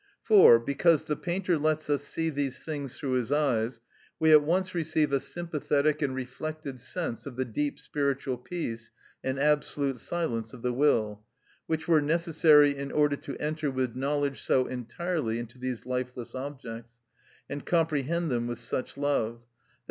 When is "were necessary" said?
11.87-12.75